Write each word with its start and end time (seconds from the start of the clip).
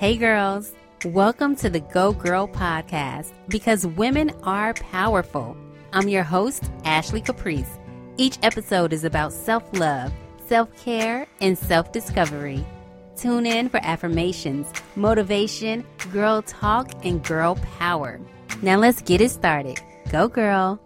Hey, 0.00 0.16
girls. 0.16 0.72
Welcome 1.04 1.54
to 1.56 1.68
the 1.68 1.80
Go 1.80 2.12
Girl 2.14 2.48
podcast 2.48 3.32
because 3.48 3.86
women 3.86 4.30
are 4.44 4.72
powerful. 4.72 5.54
I'm 5.92 6.08
your 6.08 6.22
host, 6.22 6.70
Ashley 6.86 7.20
Caprice. 7.20 7.78
Each 8.16 8.38
episode 8.42 8.94
is 8.94 9.04
about 9.04 9.30
self 9.30 9.62
love, 9.78 10.10
self 10.46 10.74
care, 10.82 11.26
and 11.42 11.58
self 11.58 11.92
discovery. 11.92 12.64
Tune 13.14 13.44
in 13.44 13.68
for 13.68 13.78
affirmations, 13.82 14.72
motivation, 14.96 15.84
girl 16.10 16.40
talk, 16.40 17.04
and 17.04 17.22
girl 17.22 17.56
power. 17.78 18.18
Now 18.62 18.78
let's 18.78 19.02
get 19.02 19.20
it 19.20 19.30
started. 19.30 19.82
Go, 20.10 20.28
girl. 20.28 20.80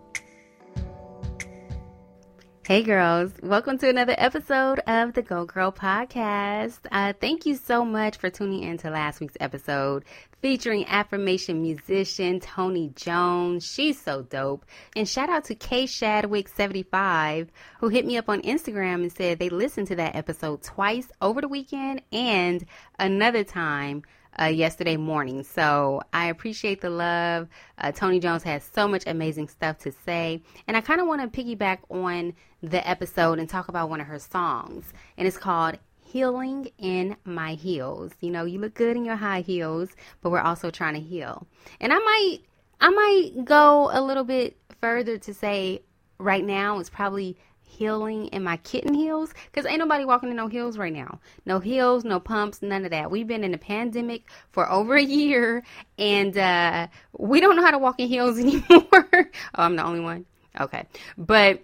Hey 2.66 2.82
girls, 2.82 3.30
welcome 3.42 3.76
to 3.76 3.90
another 3.90 4.14
episode 4.16 4.80
of 4.86 5.12
the 5.12 5.20
Go 5.20 5.44
Girl 5.44 5.70
podcast. 5.70 6.78
Uh, 6.90 7.12
thank 7.12 7.44
you 7.44 7.56
so 7.56 7.84
much 7.84 8.16
for 8.16 8.30
tuning 8.30 8.62
in 8.62 8.78
to 8.78 8.88
last 8.88 9.20
week's 9.20 9.36
episode 9.38 10.06
featuring 10.40 10.86
affirmation 10.86 11.60
musician 11.60 12.40
Tony 12.40 12.90
Jones. 12.96 13.70
She's 13.70 14.00
so 14.00 14.22
dope. 14.22 14.64
And 14.96 15.06
shout 15.06 15.28
out 15.28 15.44
to 15.44 15.54
K 15.54 15.84
Shadwick75 15.84 17.48
who 17.80 17.88
hit 17.88 18.06
me 18.06 18.16
up 18.16 18.30
on 18.30 18.40
Instagram 18.40 19.02
and 19.02 19.12
said 19.12 19.38
they 19.38 19.50
listened 19.50 19.88
to 19.88 19.96
that 19.96 20.16
episode 20.16 20.62
twice 20.62 21.08
over 21.20 21.42
the 21.42 21.48
weekend 21.48 22.00
and 22.12 22.64
another 22.98 23.44
time 23.44 24.04
uh, 24.40 24.46
yesterday 24.46 24.96
morning. 24.96 25.42
So 25.42 26.02
I 26.12 26.26
appreciate 26.26 26.80
the 26.80 26.90
love. 26.90 27.48
Uh, 27.78 27.92
Tony 27.92 28.20
Jones 28.20 28.42
has 28.42 28.64
so 28.64 28.88
much 28.88 29.04
amazing 29.06 29.48
stuff 29.48 29.78
to 29.78 29.92
say. 29.92 30.42
And 30.66 30.76
I 30.76 30.80
kind 30.80 31.00
of 31.00 31.06
want 31.06 31.20
to 31.32 31.42
piggyback 31.42 31.78
on 31.90 32.34
the 32.62 32.86
episode 32.88 33.38
and 33.38 33.48
talk 33.48 33.68
about 33.68 33.90
one 33.90 34.00
of 34.00 34.06
her 34.06 34.18
songs. 34.18 34.92
And 35.16 35.26
it's 35.26 35.38
called 35.38 35.78
Healing 36.00 36.70
in 36.78 37.16
My 37.24 37.54
Heels. 37.54 38.12
You 38.20 38.30
know, 38.30 38.44
you 38.44 38.58
look 38.58 38.74
good 38.74 38.96
in 38.96 39.04
your 39.04 39.16
high 39.16 39.40
heels, 39.40 39.90
but 40.20 40.30
we're 40.30 40.40
also 40.40 40.70
trying 40.70 40.94
to 40.94 41.00
heal. 41.00 41.46
And 41.80 41.92
I 41.92 41.98
might. 41.98 42.38
I 42.80 42.90
might 42.90 43.44
go 43.44 43.88
a 43.92 44.02
little 44.02 44.24
bit 44.24 44.58
further 44.80 45.16
to 45.16 45.32
say 45.32 45.82
right 46.18 46.44
now 46.44 46.78
it's 46.80 46.90
probably 46.90 47.38
healing 47.64 48.26
in 48.28 48.42
my 48.44 48.56
kitten 48.58 48.94
heels 48.94 49.34
because 49.46 49.66
ain't 49.66 49.78
nobody 49.78 50.04
walking 50.04 50.30
in 50.30 50.36
no 50.36 50.46
heels 50.46 50.78
right 50.78 50.92
now. 50.92 51.18
No 51.44 51.58
heels, 51.58 52.04
no 52.04 52.20
pumps, 52.20 52.62
none 52.62 52.84
of 52.84 52.90
that. 52.90 53.10
We've 53.10 53.26
been 53.26 53.44
in 53.44 53.54
a 53.54 53.58
pandemic 53.58 54.24
for 54.52 54.70
over 54.70 54.94
a 54.94 55.02
year 55.02 55.64
and 55.98 56.36
uh, 56.36 56.86
we 57.18 57.40
don't 57.40 57.56
know 57.56 57.62
how 57.62 57.72
to 57.72 57.78
walk 57.78 57.98
in 57.98 58.08
heels 58.08 58.38
anymore. 58.40 59.08
oh, 59.12 59.28
I'm 59.54 59.76
the 59.76 59.84
only 59.84 60.00
one? 60.00 60.26
Okay. 60.60 60.86
But 61.18 61.62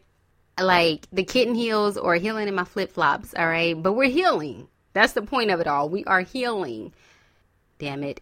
like 0.61 1.07
the 1.13 1.25
kitten 1.25 1.55
heels 1.55 1.97
or 1.97 2.17
healing 2.17 2.49
in 2.49 2.55
my 2.55 2.65
flip 2.65 2.93
flops, 2.93 3.35
all 3.35 3.47
right? 3.47 3.81
But 3.81 3.93
we're 3.93 4.11
healing. 4.11 4.69
That's 4.93 5.13
the 5.13 5.23
point 5.23 5.51
of 5.51 5.61
it 5.61 5.67
all. 5.67 5.89
We 5.89 6.05
are 6.05 6.23
healing. 6.23 6.93
Damn 7.79 8.03
it. 8.03 8.21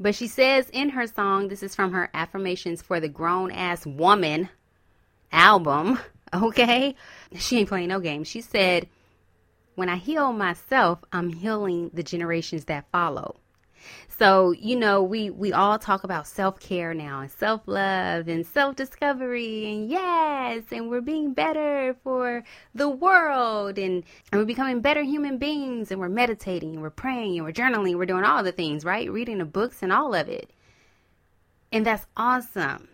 But 0.00 0.14
she 0.14 0.26
says 0.26 0.68
in 0.70 0.88
her 0.90 1.06
song, 1.06 1.48
this 1.48 1.62
is 1.62 1.74
from 1.74 1.92
her 1.92 2.10
Affirmations 2.14 2.82
for 2.82 2.98
the 2.98 3.08
Grown 3.08 3.52
Ass 3.52 3.86
Woman 3.86 4.48
album. 5.30 5.98
Okay? 6.34 6.94
She 7.36 7.58
ain't 7.58 7.68
playing 7.68 7.88
no 7.88 8.00
games. 8.00 8.28
She 8.28 8.40
said, 8.40 8.88
When 9.74 9.88
I 9.88 9.96
heal 9.96 10.32
myself, 10.32 11.04
I'm 11.12 11.30
healing 11.30 11.90
the 11.92 12.02
generations 12.02 12.64
that 12.66 12.86
follow. 12.90 13.36
So, 14.08 14.52
you 14.52 14.76
know, 14.76 15.02
we, 15.02 15.30
we 15.30 15.52
all 15.52 15.78
talk 15.78 16.04
about 16.04 16.26
self 16.26 16.60
care 16.60 16.94
now 16.94 17.20
and 17.20 17.30
self 17.30 17.62
love 17.66 18.28
and 18.28 18.46
self 18.46 18.76
discovery 18.76 19.72
and 19.72 19.90
yes, 19.90 20.64
and 20.70 20.88
we're 20.88 21.00
being 21.00 21.32
better 21.32 21.96
for 22.04 22.44
the 22.74 22.88
world 22.88 23.78
and, 23.78 24.04
and 24.30 24.40
we're 24.40 24.44
becoming 24.44 24.80
better 24.80 25.02
human 25.02 25.38
beings 25.38 25.90
and 25.90 26.00
we're 26.00 26.08
meditating 26.08 26.74
and 26.74 26.82
we're 26.82 26.90
praying 26.90 27.36
and 27.36 27.44
we're 27.44 27.52
journaling, 27.52 27.96
we're 27.96 28.06
doing 28.06 28.24
all 28.24 28.42
the 28.42 28.52
things, 28.52 28.84
right? 28.84 29.10
Reading 29.10 29.38
the 29.38 29.44
books 29.44 29.82
and 29.82 29.92
all 29.92 30.14
of 30.14 30.28
it. 30.28 30.50
And 31.72 31.86
that's 31.86 32.06
awesome. 32.16 32.88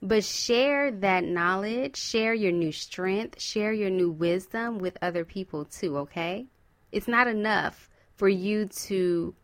But 0.00 0.24
share 0.24 0.90
that 0.90 1.24
knowledge, 1.24 1.96
share 1.96 2.32
your 2.32 2.52
new 2.52 2.70
strength, 2.70 3.40
share 3.40 3.72
your 3.72 3.90
new 3.90 4.10
wisdom 4.10 4.78
with 4.78 4.96
other 5.02 5.24
people 5.24 5.64
too, 5.64 5.98
okay? 5.98 6.46
It's 6.92 7.08
not 7.08 7.26
enough 7.26 7.90
for 8.14 8.28
you 8.28 8.66
to 8.66 9.34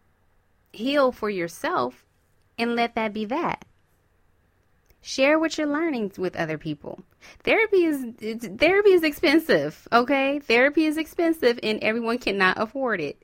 heal 0.72 1.12
for 1.12 1.28
yourself 1.28 2.04
and 2.58 2.76
let 2.76 2.94
that 2.94 3.12
be 3.12 3.24
that. 3.26 3.64
Share 5.00 5.38
what 5.38 5.58
you're 5.58 5.66
learning 5.66 6.12
with 6.16 6.36
other 6.36 6.56
people. 6.56 7.02
Therapy 7.42 7.84
is 7.84 8.06
therapy 8.58 8.90
is 8.90 9.02
expensive, 9.02 9.86
okay? 9.92 10.38
Therapy 10.38 10.86
is 10.86 10.96
expensive 10.96 11.58
and 11.62 11.78
everyone 11.82 12.18
cannot 12.18 12.58
afford 12.58 13.00
it. 13.00 13.20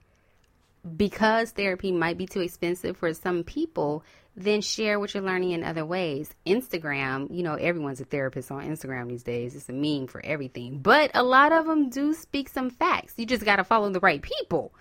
Because 0.96 1.52
therapy 1.52 1.92
might 1.92 2.18
be 2.18 2.26
too 2.26 2.40
expensive 2.40 2.96
for 2.96 3.14
some 3.14 3.44
people, 3.44 4.04
then 4.36 4.60
share 4.60 4.98
what 4.98 5.12
you're 5.12 5.22
learning 5.22 5.50
in 5.50 5.64
other 5.64 5.84
ways. 5.84 6.34
Instagram, 6.46 7.34
you 7.34 7.42
know, 7.42 7.54
everyone's 7.54 8.00
a 8.00 8.04
therapist 8.04 8.50
on 8.50 8.64
Instagram 8.64 9.08
these 9.08 9.22
days. 9.22 9.54
It's 9.54 9.68
a 9.68 9.72
meme 9.72 10.06
for 10.06 10.24
everything. 10.24 10.78
But 10.78 11.10
a 11.14 11.22
lot 11.22 11.52
of 11.52 11.66
them 11.66 11.90
do 11.90 12.14
speak 12.14 12.48
some 12.48 12.70
facts. 12.70 13.14
You 13.16 13.26
just 13.26 13.44
got 13.44 13.56
to 13.56 13.64
follow 13.64 13.90
the 13.90 14.00
right 14.00 14.22
people. 14.22 14.72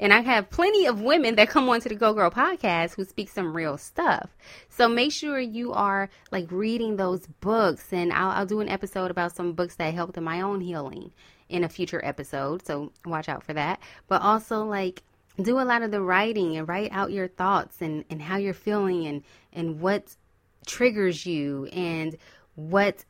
And 0.00 0.12
I 0.12 0.20
have 0.20 0.50
plenty 0.50 0.86
of 0.86 1.00
women 1.00 1.34
that 1.36 1.48
come 1.48 1.68
onto 1.68 1.88
the 1.88 1.96
Go 1.96 2.12
Girl 2.12 2.30
podcast 2.30 2.94
who 2.94 3.04
speak 3.04 3.28
some 3.28 3.56
real 3.56 3.76
stuff. 3.76 4.30
So 4.68 4.88
make 4.88 5.10
sure 5.10 5.40
you 5.40 5.72
are 5.72 6.08
like 6.30 6.52
reading 6.52 6.96
those 6.96 7.26
books. 7.40 7.92
And 7.92 8.12
I'll, 8.12 8.30
I'll 8.30 8.46
do 8.46 8.60
an 8.60 8.68
episode 8.68 9.10
about 9.10 9.34
some 9.34 9.54
books 9.54 9.74
that 9.76 9.94
helped 9.94 10.16
in 10.16 10.22
my 10.22 10.40
own 10.40 10.60
healing 10.60 11.10
in 11.48 11.64
a 11.64 11.68
future 11.68 12.00
episode. 12.04 12.64
So 12.64 12.92
watch 13.04 13.28
out 13.28 13.42
for 13.42 13.54
that. 13.54 13.80
But 14.06 14.22
also 14.22 14.64
like 14.64 15.02
do 15.40 15.60
a 15.60 15.62
lot 15.62 15.82
of 15.82 15.90
the 15.90 16.00
writing 16.00 16.56
and 16.56 16.68
write 16.68 16.90
out 16.92 17.12
your 17.12 17.28
thoughts 17.28 17.80
and, 17.80 18.04
and 18.10 18.20
how 18.20 18.36
you're 18.36 18.54
feeling 18.54 19.06
and, 19.06 19.22
and 19.52 19.80
what 19.80 20.16
triggers 20.66 21.24
you 21.24 21.66
and 21.66 22.16
what 22.54 23.04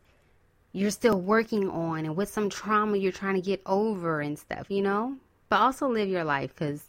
you're 0.72 0.90
still 0.90 1.20
working 1.20 1.68
on 1.70 2.04
and 2.04 2.16
what 2.16 2.28
some 2.28 2.50
trauma 2.50 2.96
you're 2.96 3.12
trying 3.12 3.34
to 3.34 3.40
get 3.40 3.62
over 3.64 4.20
and 4.20 4.38
stuff, 4.38 4.66
you 4.70 4.82
know? 4.82 5.16
But 5.48 5.60
also 5.60 5.88
live 5.88 6.08
your 6.08 6.24
life 6.24 6.54
because, 6.54 6.82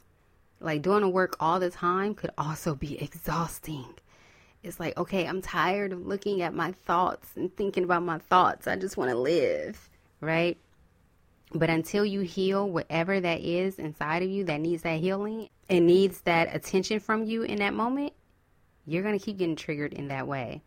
like, 0.59 0.81
doing 0.81 1.01
the 1.01 1.09
work 1.09 1.37
all 1.39 1.59
the 1.59 1.69
time 1.69 2.13
could 2.13 2.31
also 2.37 2.75
be 2.75 3.01
exhausting. 3.01 3.93
It's 4.61 4.79
like, 4.79 4.97
okay, 4.97 5.25
I'm 5.25 5.41
tired 5.41 5.93
of 5.93 6.05
looking 6.05 6.41
at 6.41 6.53
my 6.53 6.73
thoughts 6.73 7.29
and 7.37 7.55
thinking 7.55 7.85
about 7.85 8.03
my 8.03 8.17
thoughts. 8.17 8.67
I 8.67 8.75
just 8.75 8.97
want 8.97 9.09
to 9.11 9.17
live, 9.17 9.89
right? 10.19 10.57
But 11.51 11.69
until 11.69 12.05
you 12.05 12.21
heal 12.21 12.69
whatever 12.69 13.19
that 13.19 13.41
is 13.41 13.79
inside 13.79 14.21
of 14.21 14.29
you 14.29 14.43
that 14.45 14.61
needs 14.61 14.83
that 14.83 14.99
healing 14.99 15.49
and 15.67 15.87
needs 15.87 16.21
that 16.21 16.55
attention 16.55 16.99
from 16.99 17.23
you 17.23 17.43
in 17.43 17.57
that 17.59 17.73
moment, 17.73 18.13
you're 18.85 19.03
going 19.03 19.17
to 19.17 19.23
keep 19.23 19.37
getting 19.37 19.55
triggered 19.55 19.93
in 19.93 20.09
that 20.09 20.27
way. 20.27 20.61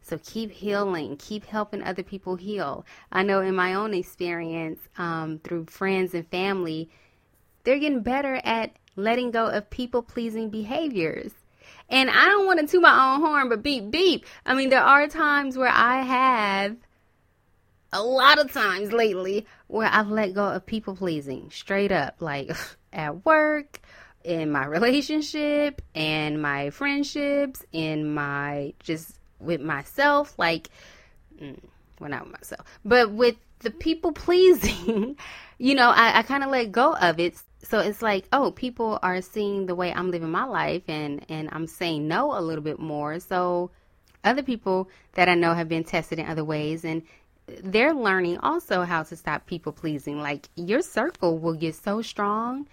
So 0.00 0.18
keep 0.24 0.50
healing, 0.50 1.18
keep 1.18 1.44
helping 1.44 1.82
other 1.82 2.02
people 2.02 2.36
heal. 2.36 2.86
I 3.12 3.22
know 3.22 3.40
in 3.40 3.54
my 3.54 3.74
own 3.74 3.92
experience, 3.92 4.80
um, 4.96 5.40
through 5.44 5.66
friends 5.66 6.14
and 6.14 6.26
family, 6.28 6.88
they're 7.64 7.78
getting 7.78 8.00
better 8.00 8.40
at 8.44 8.72
letting 8.96 9.30
go 9.30 9.46
of 9.46 9.68
people 9.68 10.02
pleasing 10.02 10.48
behaviors. 10.48 11.32
And 11.90 12.08
I 12.08 12.26
don't 12.26 12.46
want 12.46 12.60
to 12.60 12.66
toot 12.66 12.80
my 12.80 13.14
own 13.14 13.20
horn, 13.20 13.48
but 13.50 13.62
beep, 13.62 13.90
beep. 13.90 14.24
I 14.46 14.54
mean, 14.54 14.70
there 14.70 14.82
are 14.82 15.06
times 15.08 15.58
where 15.58 15.72
I 15.72 16.02
have 16.02 16.76
a 17.92 18.02
lot 18.02 18.38
of 18.38 18.52
times 18.52 18.92
lately 18.92 19.46
where 19.66 19.88
I've 19.90 20.10
let 20.10 20.34
go 20.34 20.46
of 20.46 20.66
people 20.66 20.94
pleasing 20.94 21.50
straight 21.50 21.92
up, 21.92 22.16
like 22.20 22.50
at 22.92 23.24
work, 23.24 23.80
in 24.24 24.50
my 24.50 24.66
relationship, 24.66 25.80
and 25.94 26.42
my 26.42 26.70
friendships, 26.70 27.64
in 27.72 28.12
my 28.12 28.74
just 28.80 29.18
with 29.40 29.60
myself, 29.60 30.34
like, 30.38 30.68
mm, 31.40 31.58
well, 32.00 32.10
not 32.10 32.24
with 32.24 32.32
myself, 32.32 32.66
but 32.84 33.10
with 33.10 33.36
the 33.60 33.70
people 33.70 34.12
pleasing, 34.12 35.16
you 35.58 35.74
know, 35.74 35.88
I, 35.88 36.18
I 36.18 36.22
kind 36.22 36.44
of 36.44 36.50
let 36.50 36.72
go 36.72 36.94
of 36.94 37.18
it. 37.18 37.36
So 37.62 37.80
it's 37.80 38.02
like, 38.02 38.26
oh, 38.32 38.52
people 38.52 38.98
are 39.02 39.20
seeing 39.20 39.66
the 39.66 39.74
way 39.74 39.92
I'm 39.92 40.10
living 40.10 40.30
my 40.30 40.44
life 40.44 40.82
and, 40.88 41.24
and 41.28 41.48
I'm 41.52 41.66
saying 41.66 42.06
no 42.06 42.38
a 42.38 42.40
little 42.40 42.62
bit 42.62 42.78
more. 42.78 43.18
So 43.18 43.70
other 44.24 44.42
people 44.42 44.88
that 45.14 45.28
I 45.28 45.34
know 45.34 45.54
have 45.54 45.68
been 45.68 45.84
tested 45.84 46.18
in 46.18 46.26
other 46.26 46.44
ways 46.44 46.84
and 46.84 47.02
they're 47.62 47.94
learning 47.94 48.38
also 48.38 48.82
how 48.82 49.02
to 49.02 49.16
stop 49.16 49.46
people 49.46 49.72
pleasing. 49.72 50.20
Like 50.20 50.48
your 50.56 50.82
circle 50.82 51.38
will 51.38 51.54
get 51.54 51.74
so 51.74 52.02
strong 52.02 52.66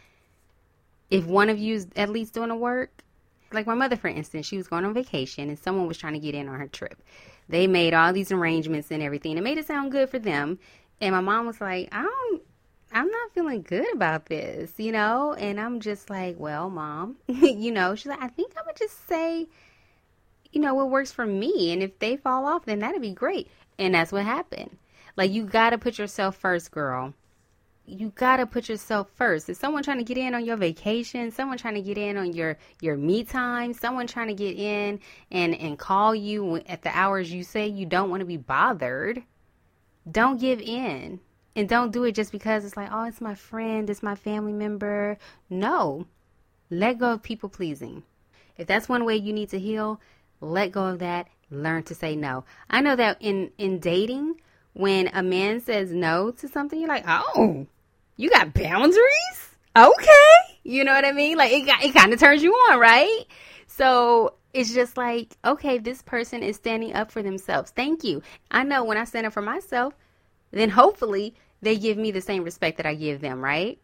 if 1.10 1.26
one 1.26 1.50
of 1.50 1.58
you 1.58 1.76
is 1.76 1.88
at 1.96 2.10
least 2.10 2.34
doing 2.34 2.50
the 2.50 2.56
work. 2.56 3.04
Like 3.52 3.68
my 3.68 3.76
mother, 3.76 3.96
for 3.96 4.08
instance, 4.08 4.46
she 4.46 4.58
was 4.58 4.68
going 4.68 4.86
on 4.86 4.94
vacation 4.94 5.50
and 5.50 5.58
someone 5.58 5.88
was 5.88 5.98
trying 5.98 6.14
to 6.14 6.20
get 6.20 6.36
in 6.36 6.50
on 6.50 6.60
her 6.60 6.68
trip. 6.68 7.02
They 7.48 7.68
made 7.68 7.94
all 7.94 8.12
these 8.12 8.32
arrangements 8.32 8.92
and 8.92 9.04
everything. 9.04 9.38
It 9.38 9.44
made 9.44 9.58
it 9.58 9.68
sound 9.68 9.92
good 9.92 10.10
for 10.10 10.20
them. 10.20 10.60
And 11.00 11.14
my 11.14 11.22
mom 11.22 11.46
was 11.46 11.62
like, 11.62 11.90
I 11.92 12.02
don't, 12.02 12.42
I'm 12.92 13.10
not 13.10 13.34
feeling 13.34 13.62
good 13.62 13.94
about 13.94 14.26
this, 14.26 14.74
you 14.78 14.92
know? 14.92 15.34
And 15.34 15.60
I'm 15.60 15.80
just 15.80 16.10
like, 16.10 16.40
well, 16.40 16.70
mom, 16.70 17.18
you 17.28 17.72
know, 17.72 17.96
she's 17.96 18.08
like, 18.08 18.22
I 18.22 18.30
think 18.30 18.54
I 18.58 18.62
would 18.66 18.76
just 18.76 19.08
say, 19.08 19.48
you 20.52 20.62
know, 20.62 20.74
what 20.74 20.90
works 20.90 21.12
for 21.12 21.26
me. 21.26 21.72
And 21.72 21.84
if 21.84 22.00
they 22.00 22.18
fall 22.18 22.46
off, 22.46 22.66
then 22.66 22.80
that'd 22.80 23.02
be 23.02 23.14
great. 23.14 23.50
And 23.78 23.94
that's 23.96 24.12
what 24.12 24.24
happened. 24.26 24.78
Like, 25.18 25.32
you 25.32 25.46
got 25.46 25.72
to 25.72 25.78
put 25.78 25.98
yourself 25.98 26.36
first, 26.38 26.72
girl. 26.72 27.14
you 27.88 28.12
gotta 28.16 28.46
put 28.48 28.68
yourself 28.70 29.10
first. 29.16 29.50
If 29.50 29.58
someone 29.58 29.84
trying 29.84 30.00
to 30.00 30.04
get 30.04 30.18
in 30.18 30.34
on 30.34 30.46
your 30.46 30.58
vacation, 30.58 31.32
someone 31.32 31.58
trying 31.58 31.76
to 31.76 31.82
get 31.82 31.98
in 31.98 32.18
on 32.18 32.34
your 32.34 32.58
your 32.82 32.98
me 32.98 33.24
time, 33.24 33.74
someone 33.74 34.08
trying 34.08 34.28
to 34.28 34.34
get 34.34 34.58
in 34.58 35.00
and 35.32 35.56
and 35.56 35.78
call 35.78 36.16
you 36.16 36.58
at 36.68 36.82
the 36.82 36.90
hours 36.98 37.32
you 37.32 37.44
say 37.44 37.68
you 37.68 37.86
don't 37.86 38.10
want 38.10 38.22
to 38.22 38.26
be 38.26 38.38
bothered, 38.38 39.24
don't 40.10 40.40
give 40.40 40.62
in. 40.62 41.20
And 41.58 41.70
don't 41.70 41.92
do 41.94 42.04
it 42.04 42.16
just 42.16 42.34
because 42.34 42.66
it's 42.66 42.76
like, 42.76 42.90
oh, 42.92 43.06
it's 43.06 43.22
my 43.22 43.36
friend, 43.36 43.90
it's 43.90 44.04
my 44.04 44.16
family 44.16 44.52
member. 44.54 45.18
No. 45.50 46.08
Let 46.70 46.98
go 46.98 47.14
of 47.14 47.24
people 47.24 47.48
pleasing. 47.50 48.04
If 48.58 48.68
that's 48.68 48.90
one 48.90 49.06
way 49.06 49.16
you 49.18 49.32
need 49.32 49.50
to 49.52 49.60
heal, 49.60 50.02
let 50.42 50.72
go 50.74 50.86
of 50.88 51.00
that. 51.00 51.28
Learn 51.52 51.84
to 51.84 51.96
say 51.96 52.16
no. 52.16 52.44
I 52.70 52.82
know 52.82 52.96
that 52.96 53.18
in 53.20 53.52
in 53.58 53.80
dating, 53.80 54.42
when 54.74 55.10
a 55.14 55.24
man 55.24 55.62
says 55.62 55.92
no 55.92 56.32
to 56.32 56.48
something, 56.48 56.80
you're 56.80 56.90
like, 56.90 57.06
oh, 57.08 57.68
you 58.18 58.30
got 58.30 58.54
boundaries? 58.54 59.56
Okay. 59.76 60.60
You 60.64 60.84
know 60.84 60.94
what 60.94 61.06
I 61.06 61.12
mean? 61.12 61.38
Like 61.38 61.52
it 61.52 61.68
it 61.68 61.94
kind 61.94 62.14
of 62.14 62.20
turns 62.20 62.42
you 62.42 62.54
on, 62.54 62.80
right? 62.80 63.26
So 63.68 64.34
it's 64.54 64.74
just 64.74 64.96
like, 64.98 65.36
okay, 65.44 65.78
this 65.78 66.02
person 66.02 66.42
is 66.42 66.56
standing 66.56 66.94
up 66.94 67.12
for 67.12 67.22
themselves. 67.22 67.72
Thank 67.72 68.04
you. 68.04 68.22
I 68.50 68.64
know 68.64 68.84
when 68.84 68.98
I 68.98 69.04
stand 69.04 69.28
up 69.28 69.34
for 69.34 69.42
myself, 69.42 69.94
then 70.52 70.70
hopefully 70.70 71.36
they 71.62 71.78
give 71.78 71.98
me 71.98 72.12
the 72.12 72.22
same 72.22 72.44
respect 72.44 72.78
that 72.78 72.86
I 72.86 72.96
give 72.96 73.20
them, 73.22 73.44
right? 73.44 73.78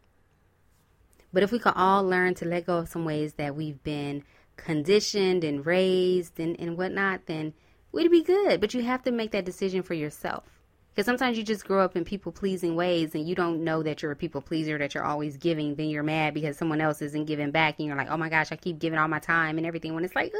But 1.32 1.42
if 1.42 1.52
we 1.52 1.58
could 1.58 1.74
all 1.76 2.04
learn 2.04 2.34
to 2.36 2.46
let 2.46 2.66
go 2.66 2.78
of 2.78 2.88
some 2.88 3.04
ways 3.04 3.34
that 3.34 3.54
we've 3.54 3.82
been 3.82 4.24
conditioned 4.64 5.44
and 5.44 5.64
raised 5.66 6.38
and, 6.38 6.58
and 6.58 6.76
whatnot, 6.76 7.26
then 7.26 7.52
we'd 7.90 8.10
be 8.10 8.22
good. 8.22 8.60
But 8.60 8.74
you 8.74 8.82
have 8.82 9.02
to 9.04 9.12
make 9.12 9.32
that 9.32 9.44
decision 9.44 9.82
for 9.82 9.94
yourself. 9.94 10.44
Because 10.90 11.06
sometimes 11.06 11.38
you 11.38 11.42
just 11.42 11.64
grow 11.64 11.82
up 11.82 11.96
in 11.96 12.04
people 12.04 12.32
pleasing 12.32 12.76
ways 12.76 13.14
and 13.14 13.26
you 13.26 13.34
don't 13.34 13.64
know 13.64 13.82
that 13.82 14.02
you're 14.02 14.12
a 14.12 14.16
people 14.16 14.42
pleaser, 14.42 14.76
that 14.76 14.94
you're 14.94 15.04
always 15.04 15.38
giving. 15.38 15.74
Then 15.74 15.88
you're 15.88 16.02
mad 16.02 16.34
because 16.34 16.58
someone 16.58 16.82
else 16.82 17.00
isn't 17.00 17.24
giving 17.24 17.50
back. 17.50 17.78
And 17.78 17.86
you're 17.86 17.96
like, 17.96 18.10
oh 18.10 18.18
my 18.18 18.28
gosh, 18.28 18.52
I 18.52 18.56
keep 18.56 18.78
giving 18.78 18.98
all 18.98 19.08
my 19.08 19.18
time 19.18 19.56
and 19.56 19.66
everything. 19.66 19.94
When 19.94 20.04
it's 20.04 20.14
like, 20.14 20.34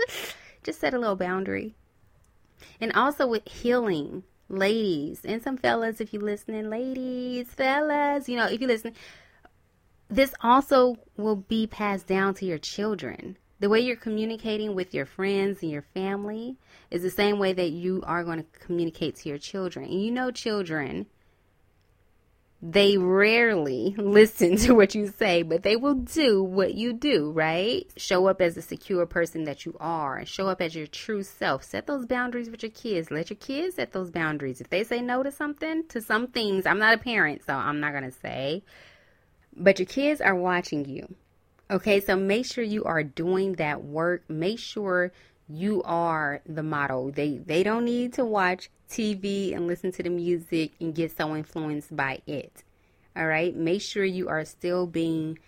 just 0.62 0.80
set 0.80 0.92
a 0.92 0.98
little 0.98 1.16
boundary. 1.16 1.74
And 2.80 2.92
also 2.92 3.26
with 3.26 3.48
healing, 3.48 4.24
ladies, 4.48 5.22
and 5.24 5.42
some 5.42 5.56
fellas, 5.56 6.00
if 6.00 6.12
you're 6.12 6.22
listening, 6.22 6.69
ladies, 6.69 7.48
fellas, 7.48 8.28
you 8.28 8.36
know, 8.36 8.46
if 8.46 8.60
you 8.60 8.66
listen, 8.66 8.92
this 10.08 10.34
also 10.42 10.96
will 11.16 11.36
be 11.36 11.66
passed 11.66 12.06
down 12.06 12.34
to 12.34 12.44
your 12.44 12.58
children. 12.58 13.38
The 13.62 13.69
way 13.69 13.79
you're 13.79 13.94
communicating 13.94 14.75
with 14.75 14.93
your 14.93 15.06
friends 15.06 15.62
and 15.62 15.70
your 15.70 15.85
family 15.94 16.56
is 16.91 17.03
the 17.03 17.11
same 17.11 17.38
way 17.38 17.53
that 17.53 17.70
you 17.70 18.03
are 18.05 18.25
going 18.25 18.38
to 18.38 18.59
communicate 18.59 19.14
to 19.19 19.29
your 19.29 19.38
children. 19.38 19.85
And 19.85 20.03
you 20.03 20.11
know, 20.11 20.32
children, 20.32 21.06
they 22.61 22.99
rarely 22.99 23.94
listen 23.99 24.56
to 24.56 24.75
what 24.75 24.97
you 24.97 25.06
say, 25.17 25.44
but 25.44 25.62
they 25.62 25.76
will 25.76 25.94
do 25.94 26.43
what 26.43 26.75
you 26.75 26.93
do, 26.93 27.31
right? 27.31 27.88
Show 27.97 28.26
up 28.26 28.41
as 28.41 28.56
a 28.56 28.62
secure 28.62 29.06
person 29.06 29.44
that 29.44 29.65
you 29.65 29.76
are. 29.79 30.17
and 30.17 30.29
Show 30.29 30.49
up 30.49 30.61
as 30.61 30.75
your 30.75 30.88
true 30.88 31.23
self. 31.23 31.62
Set 31.62 31.87
those 31.87 32.05
boundaries 32.05 32.50
with 32.50 32.65
your 32.65 32.73
kids. 32.73 33.12
Let 33.12 33.31
your 33.31 33.37
kids 33.37 33.76
set 33.76 33.93
those 33.93 34.11
boundaries. 34.11 34.61
If 34.61 34.70
they 34.70 34.82
say 34.82 35.00
no 35.00 35.23
to 35.23 35.31
something, 35.31 35.87
to 35.87 36.00
some 36.00 36.26
things, 36.26 36.67
I'm 36.67 36.81
not 36.81 36.94
a 36.94 36.99
parent, 36.99 37.44
so 37.47 37.55
I'm 37.55 37.79
not 37.79 37.93
going 37.93 38.11
to 38.11 38.19
say, 38.19 38.65
but 39.56 39.79
your 39.79 39.87
kids 39.87 40.20
are 40.20 40.35
watching 40.35 40.85
you. 40.85 41.15
Okay, 41.72 42.00
so 42.00 42.16
make 42.16 42.44
sure 42.44 42.62
you 42.62 42.84
are 42.84 43.02
doing 43.02 43.54
that 43.54 43.82
work. 43.82 44.28
Make 44.28 44.58
sure 44.58 45.10
you 45.48 45.82
are 45.84 46.42
the 46.44 46.62
model. 46.62 47.10
They 47.10 47.38
they 47.38 47.62
don't 47.62 47.86
need 47.86 48.12
to 48.14 48.26
watch 48.26 48.69
TV 48.90 49.56
and 49.56 49.66
listen 49.66 49.90
to 49.92 50.02
the 50.02 50.10
music 50.10 50.72
and 50.80 50.94
get 50.94 51.16
so 51.16 51.34
influenced 51.34 51.96
by 51.96 52.20
it. 52.26 52.62
All 53.16 53.26
right? 53.26 53.56
Make 53.56 53.80
sure 53.80 54.04
you 54.04 54.28
are 54.28 54.44
still 54.44 54.86
being 54.86 55.38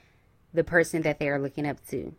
the 0.54 0.64
person 0.64 1.02
that 1.02 1.18
they 1.18 1.28
are 1.28 1.38
looking 1.38 1.66
up 1.66 1.86
to. 1.88 2.14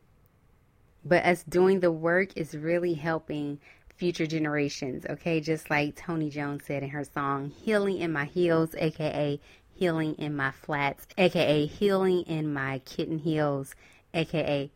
But 1.03 1.25
us 1.25 1.41
doing 1.41 1.79
the 1.79 1.91
work 1.91 2.37
is 2.37 2.55
really 2.55 2.93
helping 2.93 3.59
future 3.95 4.27
generations, 4.27 5.07
okay? 5.09 5.41
Just 5.41 5.71
like 5.71 5.95
Tony 5.95 6.29
Jones 6.29 6.63
said 6.65 6.83
in 6.83 6.89
her 6.89 7.05
song, 7.05 7.49
Healing 7.49 7.97
in 7.97 8.11
My 8.11 8.25
Heels, 8.25 8.75
aka 8.77 9.39
Healing 9.73 10.13
in 10.19 10.35
My 10.35 10.51
Flats, 10.51 11.07
aka 11.17 11.65
Healing 11.65 12.21
in 12.23 12.53
My 12.53 12.79
Kitten 12.85 13.19
Heels, 13.19 13.73
aka 14.15 14.71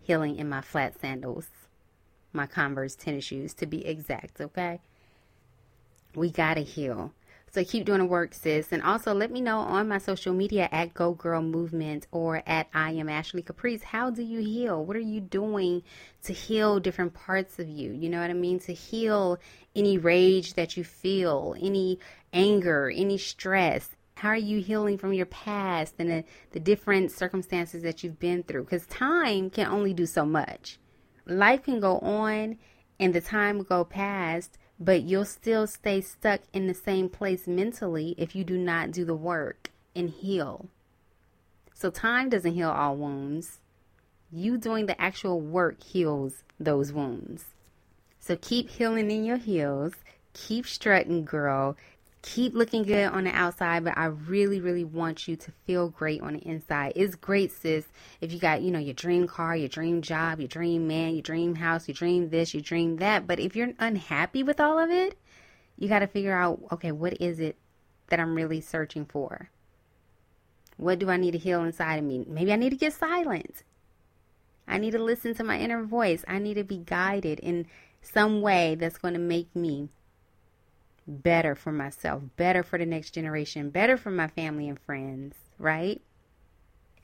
healing 0.00 0.36
in 0.36 0.48
my 0.48 0.60
flat 0.60 1.00
sandals, 1.00 1.48
my 2.32 2.46
Converse 2.46 2.94
tennis 2.94 3.24
shoes 3.24 3.54
to 3.54 3.66
be 3.66 3.86
exact, 3.86 4.40
okay? 4.40 4.80
We 6.14 6.30
gotta 6.30 6.60
heal. 6.60 7.12
So 7.54 7.62
keep 7.64 7.84
doing 7.84 7.98
the 7.98 8.06
work, 8.06 8.32
sis. 8.32 8.72
And 8.72 8.82
also 8.82 9.12
let 9.12 9.30
me 9.30 9.42
know 9.42 9.58
on 9.58 9.86
my 9.86 9.98
social 9.98 10.32
media 10.32 10.70
at 10.72 10.94
Go 10.94 11.12
Girl 11.12 11.42
Movement 11.42 12.06
or 12.10 12.42
at 12.46 12.68
I 12.72 12.92
am 12.92 13.10
Ashley 13.10 13.42
Caprice. 13.42 13.82
How 13.82 14.08
do 14.08 14.22
you 14.22 14.38
heal? 14.38 14.82
What 14.82 14.96
are 14.96 15.00
you 15.00 15.20
doing 15.20 15.82
to 16.22 16.32
heal 16.32 16.80
different 16.80 17.12
parts 17.12 17.58
of 17.58 17.68
you? 17.68 17.92
You 17.92 18.08
know 18.08 18.22
what 18.22 18.30
I 18.30 18.34
mean? 18.34 18.58
To 18.60 18.72
heal 18.72 19.38
any 19.76 19.98
rage 19.98 20.54
that 20.54 20.78
you 20.78 20.84
feel, 20.84 21.54
any 21.60 21.98
anger, 22.32 22.90
any 22.90 23.18
stress, 23.18 23.90
how 24.22 24.28
are 24.28 24.36
you 24.36 24.60
healing 24.60 24.96
from 24.96 25.12
your 25.12 25.26
past 25.26 25.96
and 25.98 26.08
the, 26.08 26.24
the 26.52 26.60
different 26.60 27.10
circumstances 27.10 27.82
that 27.82 28.04
you've 28.04 28.20
been 28.20 28.44
through? 28.44 28.62
Because 28.62 28.86
time 28.86 29.50
can 29.50 29.66
only 29.66 29.92
do 29.92 30.06
so 30.06 30.24
much. 30.24 30.78
Life 31.26 31.64
can 31.64 31.80
go 31.80 31.98
on 31.98 32.56
and 33.00 33.12
the 33.12 33.20
time 33.20 33.58
will 33.58 33.64
go 33.64 33.82
past, 33.82 34.58
but 34.78 35.02
you'll 35.02 35.24
still 35.24 35.66
stay 35.66 36.00
stuck 36.00 36.40
in 36.52 36.68
the 36.68 36.74
same 36.74 37.08
place 37.08 37.48
mentally 37.48 38.14
if 38.16 38.36
you 38.36 38.44
do 38.44 38.56
not 38.56 38.92
do 38.92 39.04
the 39.04 39.16
work 39.16 39.72
and 39.96 40.08
heal. 40.08 40.66
So, 41.74 41.90
time 41.90 42.28
doesn't 42.28 42.54
heal 42.54 42.70
all 42.70 42.94
wounds. 42.94 43.58
You 44.30 44.56
doing 44.56 44.86
the 44.86 45.00
actual 45.02 45.40
work 45.40 45.82
heals 45.82 46.44
those 46.60 46.92
wounds. 46.92 47.46
So, 48.20 48.36
keep 48.36 48.70
healing 48.70 49.10
in 49.10 49.24
your 49.24 49.38
heels. 49.38 49.94
Keep 50.32 50.68
strutting, 50.68 51.24
girl 51.24 51.76
keep 52.22 52.54
looking 52.54 52.84
good 52.84 53.08
on 53.08 53.24
the 53.24 53.30
outside, 53.30 53.84
but 53.84 53.98
I 53.98 54.06
really, 54.06 54.60
really 54.60 54.84
want 54.84 55.26
you 55.26 55.36
to 55.36 55.50
feel 55.66 55.88
great 55.88 56.22
on 56.22 56.34
the 56.34 56.38
inside. 56.40 56.92
It's 56.94 57.16
great, 57.16 57.50
sis, 57.50 57.86
if 58.20 58.32
you 58.32 58.38
got, 58.38 58.62
you 58.62 58.70
know, 58.70 58.78
your 58.78 58.94
dream 58.94 59.26
car, 59.26 59.56
your 59.56 59.68
dream 59.68 60.02
job, 60.02 60.38
your 60.38 60.48
dream 60.48 60.86
man, 60.86 61.14
your 61.14 61.22
dream 61.22 61.56
house, 61.56 61.88
your 61.88 61.94
dream 61.94 62.30
this, 62.30 62.54
your 62.54 62.62
dream 62.62 62.96
that. 62.96 63.26
But 63.26 63.40
if 63.40 63.56
you're 63.56 63.72
unhappy 63.78 64.42
with 64.42 64.60
all 64.60 64.78
of 64.78 64.90
it, 64.90 65.18
you 65.76 65.88
got 65.88 65.98
to 65.98 66.06
figure 66.06 66.32
out, 66.32 66.60
okay, 66.70 66.92
what 66.92 67.20
is 67.20 67.40
it 67.40 67.56
that 68.08 68.20
I'm 68.20 68.34
really 68.34 68.60
searching 68.60 69.04
for? 69.04 69.50
What 70.76 71.00
do 71.00 71.10
I 71.10 71.16
need 71.16 71.32
to 71.32 71.38
heal 71.38 71.64
inside 71.64 71.96
of 71.96 72.04
me? 72.04 72.24
Maybe 72.28 72.52
I 72.52 72.56
need 72.56 72.70
to 72.70 72.76
get 72.76 72.92
silent. 72.92 73.64
I 74.68 74.78
need 74.78 74.92
to 74.92 75.02
listen 75.02 75.34
to 75.34 75.44
my 75.44 75.58
inner 75.58 75.82
voice. 75.82 76.24
I 76.28 76.38
need 76.38 76.54
to 76.54 76.64
be 76.64 76.78
guided 76.78 77.40
in 77.40 77.66
some 78.00 78.40
way 78.40 78.76
that's 78.76 78.98
going 78.98 79.14
to 79.14 79.20
make 79.20 79.54
me 79.56 79.88
better 81.06 81.54
for 81.54 81.72
myself, 81.72 82.22
better 82.36 82.62
for 82.62 82.78
the 82.78 82.86
next 82.86 83.10
generation, 83.10 83.70
better 83.70 83.96
for 83.96 84.10
my 84.10 84.28
family 84.28 84.68
and 84.68 84.78
friends, 84.80 85.36
right? 85.58 86.00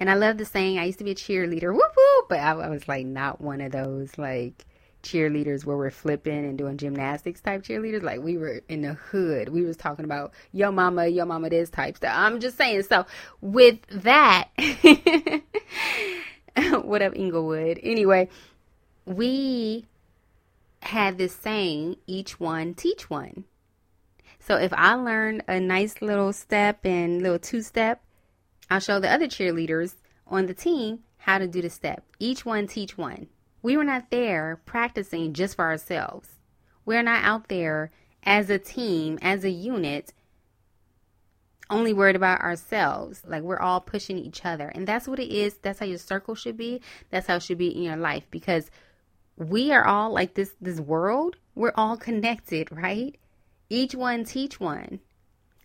And 0.01 0.09
I 0.11 0.15
love 0.15 0.39
the 0.39 0.45
saying, 0.45 0.79
I 0.79 0.85
used 0.85 0.99
to 0.99 1.05
be 1.05 1.11
a 1.11 1.17
cheerleader, 1.17 1.73
whoop 1.73 1.93
whoop, 1.97 2.29
but 2.29 2.39
I, 2.39 2.53
I 2.53 2.69
was 2.69 2.87
like 2.87 3.07
not 3.07 3.41
one 3.41 3.61
of 3.61 3.73
those 3.73 4.17
like 4.17 4.65
cheerleaders 5.03 5.65
where 5.65 5.77
we're 5.77 5.91
flipping 5.91 6.45
and 6.45 6.59
doing 6.59 6.77
gymnastics 6.77 7.41
type 7.41 7.63
cheerleaders. 7.63 8.03
Like 8.03 8.21
we 8.21 8.37
were 8.37 8.63
in 8.69 8.83
the 8.83 8.95
hood. 8.95 9.49
We 9.49 9.63
was 9.63 9.77
talking 9.77 10.05
about 10.05 10.33
yo 10.53 10.71
mama, 10.71 11.07
yo 11.09 11.25
mama 11.25 11.51
this 11.51 11.71
type 11.71 11.97
stuff. 11.97 12.13
I'm 12.15 12.41
just 12.41 12.57
saying. 12.57 12.83
So 12.85 13.07
with 13.41 13.81
that, 13.89 14.49
what 16.83 17.03
up 17.03 17.17
Inglewood? 17.17 17.81
Anyway, 17.83 18.29
we 19.05 19.87
had 20.83 21.19
this 21.19 21.35
saying, 21.35 21.97
each 22.07 22.39
one 22.39 22.75
teach 22.75 23.11
one. 23.11 23.45
So 24.49 24.57
if 24.57 24.73
I 24.73 24.95
learn 24.95 25.43
a 25.47 25.61
nice 25.61 26.01
little 26.01 26.33
step 26.33 26.79
and 26.87 27.21
little 27.23 27.39
two 27.39 27.61
step, 27.61 28.03
I'll 28.71 28.81
show 28.81 28.99
the 28.99 29.13
other 29.13 29.27
cheerleaders 29.27 29.97
on 30.27 30.47
the 30.47 30.55
team 30.55 31.01
how 31.19 31.37
to 31.37 31.47
do 31.47 31.61
the 31.61 31.69
step. 31.69 32.03
Each 32.19 32.47
one 32.47 32.67
teach 32.67 32.97
one. 32.97 33.29
We 33.61 33.77
were 33.77 33.85
not 33.85 34.11
there 34.11 34.63
practicing 34.65 35.35
just 35.35 35.57
for 35.57 35.67
ourselves. 35.67 36.31
We're 36.87 37.03
not 37.03 37.25
out 37.25 37.49
there 37.49 37.91
as 38.23 38.49
a 38.49 38.59
team, 38.59 39.19
as 39.21 39.45
a 39.45 39.51
unit, 39.51 40.15
only 41.69 41.93
worried 41.93 42.17
about 42.17 42.41
ourselves. 42.41 43.23
Like 43.27 43.43
we're 43.43 43.61
all 43.61 43.83
pushing 43.83 44.17
each 44.17 44.47
other. 44.47 44.69
And 44.69 44.89
that's 44.89 45.07
what 45.07 45.19
it 45.19 45.31
is. 45.31 45.59
That's 45.59 45.81
how 45.81 45.85
your 45.85 45.99
circle 45.99 46.35
should 46.35 46.57
be. 46.57 46.81
That's 47.11 47.27
how 47.27 47.37
it 47.37 47.43
should 47.43 47.59
be 47.59 47.77
in 47.77 47.83
your 47.83 47.97
life 47.97 48.25
because 48.31 48.71
we 49.37 49.73
are 49.73 49.85
all 49.85 50.11
like 50.11 50.33
this 50.33 50.55
this 50.59 50.81
world, 50.81 51.37
we're 51.55 51.75
all 51.75 51.99
connected, 51.99 52.73
right? 52.73 53.15
Each 53.71 53.95
one 53.95 54.25
teach 54.25 54.59
one. 54.59 55.01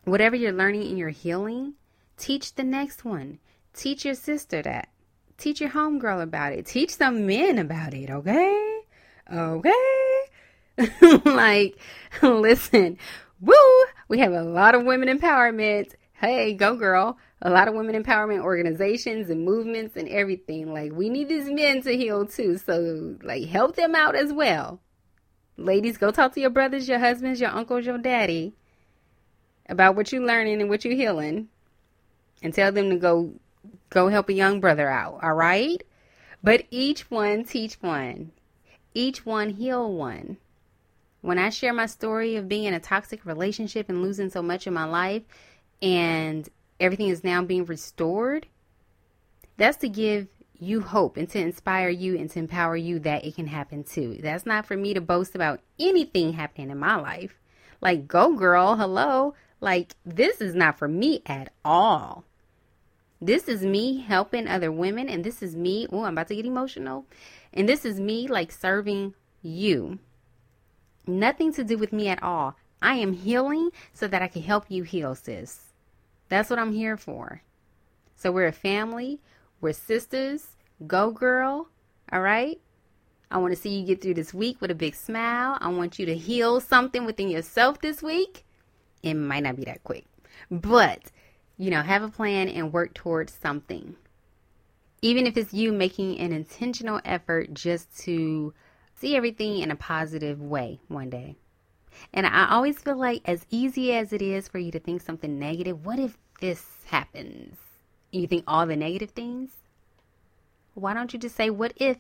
Whatever 0.04 0.36
you're 0.36 0.52
learning 0.52 0.90
in 0.90 0.98
your 0.98 1.10
healing, 1.10 1.76
teach 2.18 2.56
the 2.56 2.64
next 2.64 3.06
one. 3.06 3.40
Teach 3.74 4.04
your 4.04 4.16
sister 4.16 4.62
that. 4.62 4.90
Teach 5.38 5.62
your 5.62 5.70
homegirl 5.70 6.22
about 6.22 6.52
it. 6.52 6.66
Teach 6.66 6.96
some 6.96 7.26
men 7.26 7.58
about 7.58 7.94
it, 7.94 8.10
okay? 8.10 8.82
Okay? 9.34 10.20
like, 11.26 11.78
listen, 12.22 12.98
woo! 13.40 13.86
We 14.10 14.20
have 14.20 14.34
a 14.34 14.44
lot 14.44 14.76
of 14.76 14.84
women 14.84 15.08
empowerment. 15.08 15.94
Hey, 16.12 16.54
go 16.54 16.76
girl. 16.76 17.18
a 17.42 17.50
lot 17.50 17.70
of 17.70 17.74
women 17.74 18.02
empowerment 18.02 18.40
organizations 18.42 19.30
and 19.30 19.46
movements 19.46 19.96
and 19.96 20.10
everything. 20.10 20.74
Like, 20.74 20.92
we 20.92 21.10
need 21.10 21.30
these 21.30 21.50
men 21.50 21.82
to 21.84 21.96
heal 21.96 22.26
too. 22.26 22.58
So, 22.58 23.16
like, 23.24 23.46
help 23.46 23.78
them 23.78 23.96
out 23.96 24.16
as 24.16 24.34
well. 24.34 24.82
Ladies, 25.58 25.98
go 25.98 26.12
talk 26.12 26.34
to 26.34 26.42
your 26.42 26.50
brothers, 26.50 26.90
your 26.90 27.00
husbands, 27.00 27.40
your 27.40 27.52
uncles, 27.52 27.86
your 27.86 27.98
daddy 27.98 28.54
about 29.70 29.96
what 29.96 30.12
you're 30.12 30.26
learning 30.26 30.62
and 30.62 30.70
what 30.70 30.84
you're 30.84 30.96
healing 30.96 31.48
and 32.42 32.54
tell 32.54 32.72
them 32.72 32.90
to 32.90 32.98
go 32.98 33.34
go 33.90 34.10
help 34.10 34.30
a 34.30 34.34
young 34.34 34.60
brother 34.60 34.90
out, 34.90 35.20
all 35.24 35.34
right? 35.34 35.82
But 36.44 36.66
each 36.72 37.10
one 37.10 37.46
teach 37.46 37.76
one. 37.82 38.32
Each 38.94 39.26
one 39.26 39.50
heal 39.50 39.92
one. 39.92 40.38
When 41.22 41.40
I 41.40 41.50
share 41.50 41.74
my 41.74 41.86
story 41.86 42.36
of 42.36 42.50
being 42.50 42.66
in 42.66 42.74
a 42.74 42.80
toxic 42.80 43.26
relationship 43.26 43.88
and 43.88 44.02
losing 44.02 44.30
so 44.30 44.42
much 44.42 44.68
in 44.68 44.74
my 44.74 44.84
life 44.84 45.24
and 45.82 46.48
everything 46.80 47.08
is 47.08 47.24
now 47.24 47.42
being 47.44 47.66
restored, 47.66 48.48
that's 49.56 49.78
to 49.78 49.90
give 49.90 50.28
you 50.64 50.82
hope 50.82 51.18
and 51.18 51.30
to 51.30 51.40
inspire 51.40 51.90
you 51.90 52.18
and 52.18 52.30
to 52.32 52.40
empower 52.40 52.76
you 52.76 53.00
that 53.00 53.26
it 53.26 53.36
can 53.36 53.48
happen 53.48 53.84
too. 53.84 54.20
That's 54.22 54.46
not 54.46 54.66
for 54.66 54.78
me 54.78 54.94
to 54.94 55.02
boast 55.02 55.36
about 55.36 55.62
anything 55.80 56.34
happening 56.34 56.70
in 56.70 56.80
my 56.80 56.96
life. 56.96 57.40
Like, 57.82 58.08
go 58.08 58.34
girl, 58.36 58.76
hello. 58.76 59.36
Like, 59.60 59.96
this 60.06 60.42
is 60.42 60.56
not 60.56 60.78
for 60.78 60.88
me 60.88 61.22
at 61.26 61.52
all. 61.64 62.24
This 63.22 63.48
is 63.48 63.62
me 63.62 64.02
helping 64.02 64.48
other 64.48 64.72
women, 64.72 65.08
and 65.08 65.24
this 65.24 65.42
is 65.42 65.56
me. 65.56 65.88
Oh, 65.92 66.04
I'm 66.04 66.14
about 66.14 66.28
to 66.28 66.36
get 66.36 66.46
emotional. 66.46 67.06
And 67.54 67.70
this 67.70 67.86
is 67.86 68.00
me 68.00 68.28
like 68.28 68.52
serving 68.52 69.14
you. 69.42 70.00
Nothing 71.08 71.54
to 71.54 71.64
do 71.64 71.78
with 71.78 71.94
me 71.94 72.08
at 72.10 72.22
all. 72.22 72.56
I 72.82 72.96
am 72.96 73.14
healing 73.14 73.70
so 73.94 74.08
that 74.08 74.22
I 74.22 74.28
can 74.28 74.42
help 74.42 74.66
you 74.70 74.84
heal, 74.84 75.16
sis. 75.16 75.74
That's 76.28 76.50
what 76.50 76.60
I'm 76.60 76.74
here 76.74 76.98
for. 76.98 77.42
So 78.16 78.32
we're 78.32 78.48
a 78.48 78.52
family. 78.54 79.22
We're 79.62 79.74
sisters. 79.74 80.53
Go, 80.86 81.12
girl. 81.12 81.70
All 82.12 82.22
right? 82.22 82.60
I 83.32 83.38
want 83.38 83.54
to 83.54 83.60
see 83.60 83.80
you 83.80 83.86
get 83.86 84.02
through 84.02 84.14
this 84.14 84.34
week 84.34 84.62
with 84.62 84.70
a 84.70 84.76
big 84.76 84.94
smile. 84.94 85.58
I 85.60 85.70
want 85.70 85.98
you 85.98 86.06
to 86.06 86.16
heal 86.16 86.60
something 86.60 87.06
within 87.06 87.30
yourself 87.30 87.82
this 87.82 88.04
week. 88.04 88.46
It 89.02 89.16
might 89.16 89.44
not 89.44 89.56
be 89.56 89.66
that 89.66 89.84
quick, 89.84 90.06
but 90.52 91.12
you 91.58 91.72
know, 91.72 91.82
have 91.82 92.04
a 92.04 92.10
plan 92.10 92.48
and 92.50 92.74
work 92.74 92.94
towards 92.94 93.34
something. 93.34 93.96
Even 95.02 95.28
if 95.28 95.36
it's 95.36 95.54
you 95.54 95.72
making 95.72 96.20
an 96.20 96.32
intentional 96.32 97.02
effort 97.04 97.54
just 97.54 97.98
to 98.00 98.54
see 98.96 99.16
everything 99.16 99.60
in 99.60 99.72
a 99.72 99.76
positive 99.76 100.42
way 100.42 100.80
one 100.88 101.10
day. 101.10 101.36
And 102.14 102.26
I 102.26 102.50
always 102.50 102.80
feel 102.80 102.98
like, 102.98 103.22
as 103.26 103.46
easy 103.50 103.94
as 103.94 104.14
it 104.14 104.22
is 104.22 104.48
for 104.48 104.58
you 104.60 104.72
to 104.72 104.80
think 104.80 105.02
something 105.02 105.38
negative, 105.38 105.86
what 105.86 106.00
if 106.00 106.18
this 106.40 106.66
happens? 106.86 107.58
You 108.12 108.28
think 108.28 108.44
all 108.48 108.66
the 108.66 108.76
negative 108.76 109.12
things? 109.12 109.52
Why 110.74 110.94
don't 110.94 111.14
you 111.14 111.20
just 111.20 111.36
say, 111.36 111.50
what 111.50 111.74
if 111.76 111.98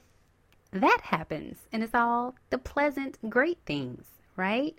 that 0.71 0.99
happens? 1.03 1.57
And 1.71 1.83
it's 1.83 1.93
all 1.93 2.35
the 2.49 2.57
pleasant, 2.57 3.17
great 3.29 3.59
things, 3.65 4.05
right? 4.35 4.75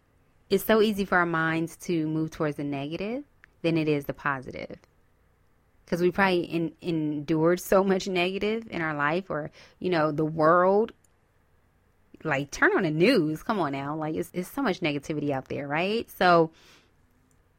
It's 0.51 0.65
so 0.65 0.83
easy 0.83 1.05
for 1.05 1.19
our 1.19 1.27
minds 1.27 1.77
to 1.83 2.07
move 2.07 2.31
towards 2.31 2.57
the 2.57 2.65
negative 2.65 3.25
than 3.63 3.79
it 3.79 3.89
is 3.89 4.05
the 4.05 4.15
positive. 4.15 4.79
Because 5.85 6.01
we 6.01 6.11
probably 6.11 6.41
in, 6.41 6.73
endured 6.81 7.61
so 7.61 7.85
much 7.85 8.09
negative 8.09 8.67
in 8.71 8.83
our 8.83 8.95
life, 8.95 9.31
or, 9.31 9.51
you 9.79 9.91
know, 9.91 10.13
the 10.13 10.25
world. 10.25 10.93
Like, 12.23 12.51
turn 12.51 12.71
on 12.75 12.85
the 12.85 12.91
news. 12.91 13.43
Come 13.43 13.61
on 13.61 13.73
now. 13.73 13.95
Like, 13.95 14.15
it's, 14.15 14.31
it's 14.33 14.51
so 14.51 14.63
much 14.63 14.81
negativity 14.81 15.31
out 15.31 15.49
there, 15.49 15.69
right? 15.69 16.09
So, 16.11 16.51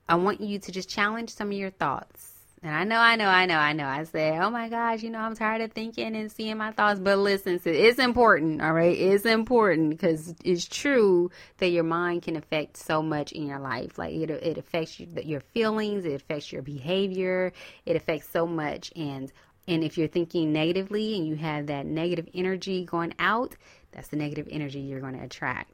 I 0.10 0.16
want 0.16 0.42
you 0.42 0.60
to 0.60 0.72
just 0.72 0.90
challenge 0.90 1.30
some 1.30 1.48
of 1.48 1.54
your 1.54 1.70
thoughts 1.72 2.35
and 2.66 2.74
I 2.74 2.84
know, 2.84 2.98
I 2.98 3.16
know, 3.16 3.28
I 3.28 3.46
know, 3.46 3.58
I 3.58 3.74
know. 3.74 3.86
I 3.86 4.06
say, 4.06 4.40
oh 4.40 4.50
my 4.50 4.70
gosh, 4.70 5.04
you 5.04 5.12
know, 5.12 5.20
I'm 5.20 5.36
tired 5.36 5.62
of 5.62 5.72
thinking 5.72 6.16
and 6.16 6.32
seeing 6.32 6.58
my 6.58 6.72
thoughts. 6.72 7.00
But 7.00 7.20
listen, 7.20 7.62
it's 7.64 8.00
important, 8.00 8.60
all 8.60 8.74
right? 8.74 8.98
It's 8.98 9.24
important 9.24 9.92
because 9.92 10.34
it's 10.44 10.66
true 10.66 11.30
that 11.60 11.68
your 11.70 11.84
mind 11.84 12.24
can 12.24 12.36
affect 12.36 12.78
so 12.78 13.04
much 13.04 13.34
in 13.34 13.46
your 13.46 13.60
life. 13.60 14.00
Like 14.00 14.16
it, 14.16 14.32
it 14.32 14.58
affects 14.58 15.00
you, 15.00 15.08
your 15.24 15.42
feelings, 15.42 16.06
it 16.06 16.14
affects 16.14 16.52
your 16.52 16.64
behavior, 16.64 17.54
it 17.86 17.96
affects 17.96 18.30
so 18.32 18.48
much. 18.48 18.92
And 18.96 19.32
and 19.68 19.84
if 19.84 19.96
you're 19.96 20.08
thinking 20.08 20.52
negatively 20.52 21.18
and 21.18 21.28
you 21.28 21.36
have 21.36 21.68
that 21.68 21.86
negative 21.86 22.28
energy 22.34 22.84
going 22.84 23.14
out, 23.20 23.56
that's 23.92 24.08
the 24.08 24.18
negative 24.18 24.48
energy 24.50 24.80
you're 24.80 25.02
going 25.02 25.18
to 25.20 25.24
attract. 25.24 25.72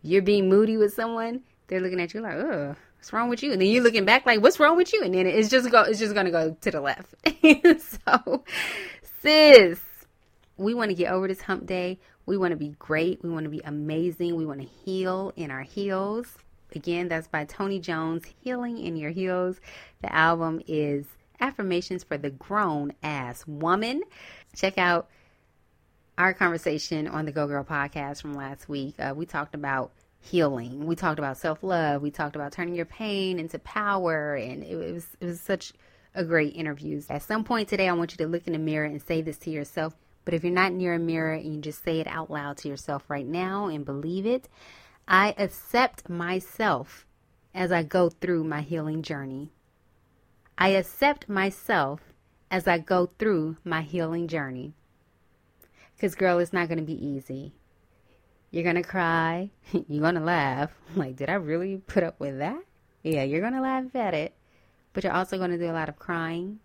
You're 0.00 0.22
being 0.22 0.48
moody 0.48 0.78
with 0.78 0.94
someone, 0.94 1.42
they're 1.66 1.82
looking 1.82 2.00
at 2.00 2.14
you 2.14 2.22
like, 2.22 2.36
oh 2.36 2.76
what's 2.98 3.12
wrong 3.12 3.28
with 3.28 3.42
you? 3.42 3.52
And 3.52 3.60
then 3.60 3.68
you're 3.68 3.82
looking 3.82 4.04
back 4.04 4.26
like, 4.26 4.42
what's 4.42 4.60
wrong 4.60 4.76
with 4.76 4.92
you? 4.92 5.02
And 5.02 5.14
then 5.14 5.26
it's 5.26 5.48
just 5.48 5.70
go, 5.70 5.82
it's 5.82 5.98
just 5.98 6.14
gonna 6.14 6.30
go 6.30 6.56
to 6.60 6.70
the 6.70 6.80
left. 6.80 7.14
so, 8.06 8.44
sis, 9.22 9.80
we 10.56 10.74
want 10.74 10.90
to 10.90 10.94
get 10.94 11.12
over 11.12 11.28
this 11.28 11.42
hump 11.42 11.66
day. 11.66 11.98
We 12.26 12.36
want 12.36 12.50
to 12.52 12.56
be 12.56 12.74
great. 12.78 13.22
We 13.22 13.30
want 13.30 13.44
to 13.44 13.50
be 13.50 13.62
amazing. 13.64 14.36
We 14.36 14.44
want 14.44 14.60
to 14.60 14.66
heal 14.66 15.32
in 15.36 15.50
our 15.50 15.62
heels. 15.62 16.26
Again, 16.74 17.08
that's 17.08 17.28
by 17.28 17.46
Tony 17.46 17.80
Jones, 17.80 18.24
Healing 18.42 18.78
in 18.78 18.96
Your 18.96 19.10
Heels. 19.10 19.58
The 20.02 20.14
album 20.14 20.60
is 20.66 21.06
Affirmations 21.40 22.04
for 22.04 22.18
the 22.18 22.28
Grown 22.28 22.92
Ass 23.02 23.46
Woman. 23.46 24.02
Check 24.54 24.76
out 24.76 25.08
our 26.18 26.34
conversation 26.34 27.08
on 27.08 27.24
the 27.24 27.32
Go 27.32 27.46
Girl 27.46 27.64
podcast 27.64 28.20
from 28.20 28.34
last 28.34 28.68
week. 28.68 28.96
Uh, 28.98 29.14
we 29.16 29.24
talked 29.24 29.54
about 29.54 29.92
healing. 30.20 30.86
We 30.86 30.96
talked 30.96 31.18
about 31.18 31.36
self 31.36 31.62
love. 31.62 32.02
We 32.02 32.10
talked 32.10 32.36
about 32.36 32.52
turning 32.52 32.74
your 32.74 32.86
pain 32.86 33.38
into 33.38 33.58
power, 33.58 34.34
and 34.34 34.62
it, 34.62 34.72
it 34.72 34.92
was 34.92 35.06
it 35.20 35.26
was 35.26 35.40
such 35.40 35.72
a 36.14 36.24
great 36.24 36.54
interview. 36.54 37.00
At 37.08 37.22
some 37.22 37.44
point 37.44 37.68
today, 37.68 37.88
I 37.88 37.92
want 37.92 38.12
you 38.12 38.18
to 38.18 38.26
look 38.26 38.46
in 38.46 38.52
the 38.52 38.58
mirror 38.58 38.86
and 38.86 39.00
say 39.00 39.22
this 39.22 39.38
to 39.38 39.50
yourself. 39.50 39.94
But 40.24 40.34
if 40.34 40.44
you're 40.44 40.52
not 40.52 40.72
near 40.72 40.94
a 40.94 40.98
mirror 40.98 41.32
and 41.32 41.54
you 41.54 41.60
just 41.60 41.82
say 41.82 42.00
it 42.00 42.06
out 42.06 42.30
loud 42.30 42.58
to 42.58 42.68
yourself 42.68 43.08
right 43.08 43.26
now 43.26 43.66
and 43.66 43.84
believe 43.84 44.26
it, 44.26 44.48
I 45.06 45.34
accept 45.38 46.08
myself 46.10 47.06
as 47.54 47.72
I 47.72 47.82
go 47.82 48.10
through 48.10 48.44
my 48.44 48.60
healing 48.60 49.02
journey. 49.02 49.52
I 50.58 50.70
accept 50.70 51.28
myself 51.28 52.00
as 52.50 52.66
I 52.66 52.78
go 52.78 53.10
through 53.18 53.56
my 53.64 53.82
healing 53.82 54.28
journey. 54.28 54.74
Because, 55.96 56.14
girl, 56.14 56.38
it's 56.38 56.52
not 56.52 56.68
going 56.68 56.78
to 56.78 56.84
be 56.84 57.06
easy. 57.06 57.54
You're 58.50 58.64
going 58.64 58.76
to 58.76 58.82
cry. 58.82 59.50
you're 59.72 60.00
going 60.00 60.14
to 60.14 60.20
laugh. 60.20 60.70
Like, 60.96 61.16
did 61.16 61.28
I 61.28 61.34
really 61.34 61.76
put 61.86 62.02
up 62.02 62.18
with 62.18 62.38
that? 62.38 62.62
Yeah, 63.02 63.22
you're 63.22 63.40
going 63.40 63.52
to 63.52 63.60
laugh 63.60 63.94
at 63.94 64.14
it. 64.14 64.34
But 64.92 65.04
you're 65.04 65.12
also 65.12 65.38
going 65.38 65.50
to 65.50 65.58
do 65.58 65.70
a 65.70 65.72
lot 65.72 65.88
of 65.88 65.98
crying. 65.98 66.60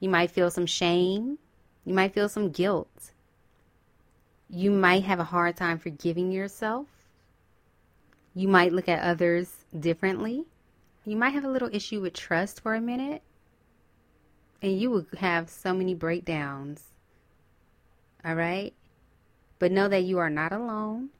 You 0.00 0.08
might 0.08 0.30
feel 0.30 0.50
some 0.50 0.66
shame. 0.66 1.38
You 1.84 1.94
might 1.94 2.14
feel 2.14 2.28
some 2.28 2.50
guilt. 2.50 3.12
You 4.48 4.70
might 4.70 5.04
have 5.04 5.20
a 5.20 5.24
hard 5.24 5.56
time 5.56 5.78
forgiving 5.78 6.32
yourself. 6.32 6.86
You 8.34 8.48
might 8.48 8.72
look 8.72 8.88
at 8.88 9.02
others 9.02 9.52
differently. 9.78 10.44
You 11.04 11.16
might 11.16 11.30
have 11.30 11.44
a 11.44 11.50
little 11.50 11.70
issue 11.72 12.00
with 12.00 12.14
trust 12.14 12.60
for 12.60 12.74
a 12.74 12.80
minute. 12.80 13.22
And 14.62 14.78
you 14.78 14.90
will 14.90 15.06
have 15.18 15.48
so 15.48 15.72
many 15.72 15.94
breakdowns. 15.94 16.82
All 18.24 18.34
right? 18.34 18.74
But 19.60 19.70
know 19.70 19.88
that 19.88 20.04
you 20.04 20.18
are 20.18 20.30
not 20.30 20.52
alone, 20.52 21.10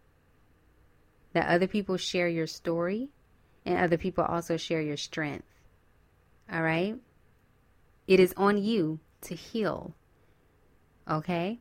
that 1.35 1.47
other 1.47 1.69
people 1.69 1.99
share 1.99 2.27
your 2.27 2.47
story, 2.49 3.11
and 3.65 3.79
other 3.79 3.99
people 3.99 4.25
also 4.25 4.57
share 4.57 4.81
your 4.81 4.97
strength. 4.97 5.45
All 6.51 6.63
right? 6.63 6.97
It 8.09 8.19
is 8.19 8.35
on 8.37 8.57
you 8.57 8.99
to 9.21 9.35
heal. 9.35 9.95
Okay? 11.09 11.61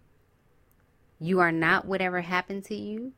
You 1.20 1.42
are 1.42 1.52
not 1.52 1.86
whatever 1.86 2.22
happened 2.22 2.64
to 2.66 2.76
you. 2.76 3.12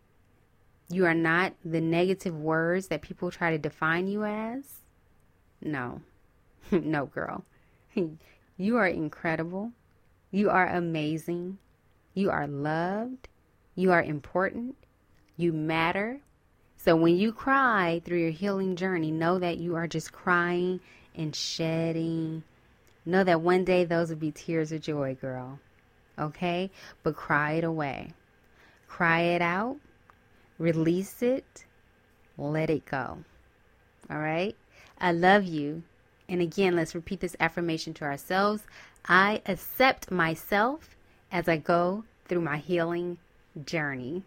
You 0.89 1.05
are 1.05 1.13
not 1.13 1.53
the 1.63 1.79
negative 1.79 2.35
words 2.35 2.87
that 2.87 3.03
people 3.03 3.29
try 3.29 3.51
to 3.51 3.59
define 3.59 4.07
you 4.07 4.25
as. 4.25 4.63
No. 5.61 6.01
no, 6.71 7.05
girl. 7.05 7.45
you 8.57 8.77
are 8.77 8.87
incredible. 8.87 9.71
You 10.31 10.49
are 10.49 10.67
amazing. 10.67 11.59
You 12.15 12.31
are 12.31 12.47
loved. 12.47 13.27
You 13.75 13.91
are 13.91 14.03
important. 14.03 14.75
You 15.37 15.53
matter. 15.53 16.19
So 16.77 16.95
when 16.95 17.15
you 17.15 17.31
cry 17.31 18.01
through 18.03 18.19
your 18.19 18.31
healing 18.31 18.75
journey, 18.75 19.11
know 19.11 19.39
that 19.39 19.57
you 19.57 19.75
are 19.75 19.87
just 19.87 20.11
crying 20.11 20.79
and 21.15 21.35
shedding. 21.35 22.43
Know 23.05 23.23
that 23.23 23.41
one 23.41 23.63
day 23.65 23.85
those 23.85 24.09
will 24.09 24.17
be 24.17 24.31
tears 24.31 24.71
of 24.71 24.81
joy, 24.81 25.15
girl. 25.19 25.59
Okay? 26.17 26.71
But 27.03 27.15
cry 27.15 27.53
it 27.53 27.63
away. 27.63 28.13
Cry 28.87 29.21
it 29.21 29.41
out. 29.41 29.77
Release 30.57 31.21
it. 31.21 31.65
Let 32.37 32.69
it 32.69 32.85
go. 32.85 33.17
All 34.09 34.19
right? 34.19 34.55
I 34.99 35.11
love 35.11 35.45
you. 35.45 35.83
And 36.27 36.41
again, 36.41 36.75
let's 36.75 36.95
repeat 36.95 37.19
this 37.19 37.35
affirmation 37.39 37.93
to 37.95 38.05
ourselves. 38.05 38.63
I 39.05 39.41
accept 39.45 40.11
myself 40.11 40.95
as 41.31 41.47
I 41.47 41.57
go 41.57 42.03
through 42.25 42.41
my 42.41 42.57
healing 42.57 43.17
journey. 43.65 44.23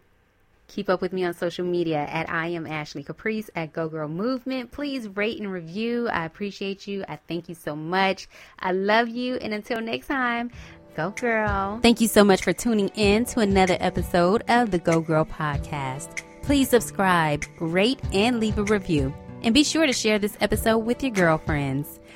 Keep 0.67 0.89
up 0.89 1.01
with 1.01 1.13
me 1.13 1.23
on 1.23 1.33
social 1.33 1.65
media 1.65 1.99
at 1.99 2.29
I 2.29 2.47
am 2.47 2.65
Ashley 2.65 3.03
Caprice 3.03 3.49
at 3.55 3.71
Go 3.71 3.87
Girl 3.87 4.07
Movement. 4.07 4.71
Please 4.71 5.07
rate 5.07 5.39
and 5.39 5.51
review. 5.51 6.09
I 6.09 6.25
appreciate 6.25 6.87
you. 6.87 7.05
I 7.07 7.19
thank 7.27 7.47
you 7.49 7.55
so 7.55 7.75
much. 7.75 8.27
I 8.59 8.71
love 8.71 9.07
you. 9.07 9.35
And 9.35 9.53
until 9.53 9.79
next 9.79 10.07
time, 10.07 10.51
Go 10.95 11.11
Girl. 11.11 11.79
Thank 11.81 12.01
you 12.01 12.07
so 12.07 12.23
much 12.23 12.41
for 12.41 12.53
tuning 12.53 12.89
in 12.95 13.25
to 13.25 13.41
another 13.41 13.77
episode 13.79 14.43
of 14.47 14.71
the 14.71 14.79
Go 14.79 15.01
Girl 15.01 15.25
Podcast. 15.25 16.23
Please 16.41 16.69
subscribe, 16.69 17.43
rate, 17.59 17.99
and 18.13 18.39
leave 18.39 18.57
a 18.57 18.63
review. 18.63 19.13
And 19.43 19.53
be 19.53 19.63
sure 19.63 19.85
to 19.85 19.93
share 19.93 20.17
this 20.17 20.37
episode 20.41 20.79
with 20.79 21.03
your 21.03 21.11
girlfriends. 21.11 21.94